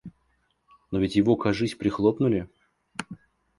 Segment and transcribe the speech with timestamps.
[0.89, 2.49] Но ведь его кажись прихлопнули?